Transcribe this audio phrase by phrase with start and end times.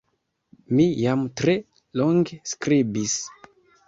[0.77, 1.55] Mi jam tre
[2.01, 3.15] longe skribis.